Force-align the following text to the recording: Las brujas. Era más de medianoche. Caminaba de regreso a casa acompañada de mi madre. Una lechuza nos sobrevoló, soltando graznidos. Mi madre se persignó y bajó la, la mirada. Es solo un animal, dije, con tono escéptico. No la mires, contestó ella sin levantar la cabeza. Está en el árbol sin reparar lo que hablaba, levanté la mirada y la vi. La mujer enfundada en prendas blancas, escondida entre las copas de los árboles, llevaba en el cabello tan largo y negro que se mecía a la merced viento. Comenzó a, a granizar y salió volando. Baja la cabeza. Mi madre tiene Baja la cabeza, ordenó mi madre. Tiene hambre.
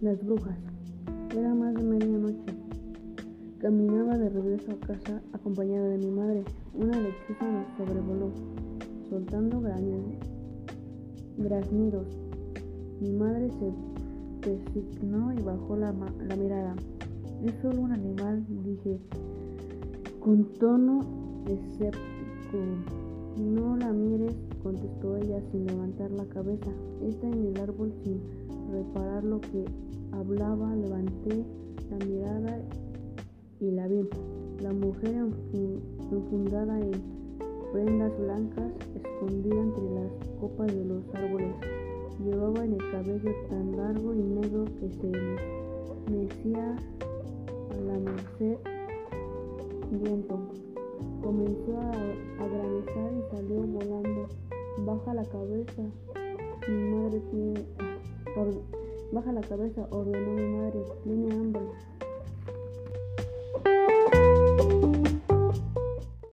Las 0.00 0.24
brujas. 0.24 0.56
Era 1.36 1.52
más 1.54 1.74
de 1.74 1.82
medianoche. 1.82 2.54
Caminaba 3.58 4.16
de 4.16 4.28
regreso 4.28 4.70
a 4.70 4.86
casa 4.86 5.20
acompañada 5.32 5.88
de 5.88 5.98
mi 5.98 6.12
madre. 6.12 6.44
Una 6.72 6.96
lechuza 7.00 7.44
nos 7.50 7.66
sobrevoló, 7.76 8.30
soltando 9.10 9.60
graznidos. 11.36 12.06
Mi 13.00 13.10
madre 13.10 13.50
se 13.50 13.72
persignó 14.40 15.32
y 15.32 15.42
bajó 15.42 15.76
la, 15.76 15.92
la 15.92 16.36
mirada. 16.36 16.76
Es 17.44 17.54
solo 17.60 17.80
un 17.80 17.90
animal, 17.90 18.46
dije, 18.64 19.00
con 20.20 20.44
tono 20.60 21.00
escéptico. 21.48 22.58
No 23.36 23.76
la 23.76 23.92
mires, 23.92 24.36
contestó 24.62 25.16
ella 25.16 25.42
sin 25.50 25.66
levantar 25.66 26.12
la 26.12 26.24
cabeza. 26.26 26.70
Está 27.02 27.26
en 27.26 27.46
el 27.46 27.60
árbol 27.60 27.92
sin 28.04 28.20
reparar 28.70 29.24
lo 29.24 29.40
que 29.40 29.64
hablaba, 30.12 30.74
levanté 30.74 31.44
la 31.90 32.06
mirada 32.06 32.62
y 33.60 33.70
la 33.70 33.88
vi. 33.88 34.08
La 34.60 34.72
mujer 34.72 35.14
enfundada 36.10 36.80
en 36.80 36.90
prendas 37.72 38.12
blancas, 38.18 38.72
escondida 38.96 39.60
entre 39.60 39.84
las 39.90 40.12
copas 40.40 40.66
de 40.74 40.84
los 40.84 41.02
árboles, 41.14 41.54
llevaba 42.24 42.64
en 42.64 42.72
el 42.72 42.90
cabello 42.90 43.30
tan 43.48 43.76
largo 43.76 44.14
y 44.14 44.22
negro 44.22 44.64
que 44.80 44.90
se 44.90 45.12
mecía 46.10 46.76
a 47.70 47.80
la 47.80 47.98
merced 47.98 48.56
viento. 49.92 50.38
Comenzó 51.22 51.78
a, 51.78 51.92
a 51.92 52.48
granizar 52.48 53.12
y 53.12 53.36
salió 53.36 53.62
volando. 53.62 54.28
Baja 54.84 55.14
la 55.14 55.24
cabeza. 55.24 55.82
Mi 56.68 56.90
madre 56.90 57.20
tiene 57.30 57.87
Baja 59.12 59.32
la 59.32 59.40
cabeza, 59.40 59.86
ordenó 59.90 60.32
mi 60.32 60.56
madre. 60.58 60.80
Tiene 61.04 61.32
hambre. 61.32 61.62